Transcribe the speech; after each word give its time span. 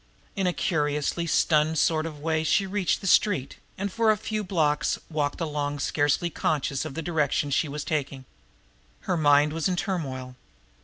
In 0.35 0.47
a 0.47 0.51
curiously 0.51 1.27
stunned 1.27 1.77
sort 1.77 2.07
of 2.07 2.17
way 2.17 2.43
she 2.43 2.65
reached 2.65 3.01
the 3.01 3.05
street, 3.05 3.57
and 3.77 3.91
for 3.91 4.09
a 4.09 4.17
few 4.17 4.43
blocks 4.43 4.97
walked 5.11 5.39
along 5.39 5.77
scarcely 5.77 6.31
conscious 6.31 6.85
of 6.85 6.95
the 6.95 7.03
direction 7.03 7.51
she 7.51 7.67
was 7.69 7.83
taking. 7.83 8.25
Her 9.01 9.15
mind 9.15 9.53
was 9.53 9.67
in 9.67 9.75
turmoil. 9.75 10.35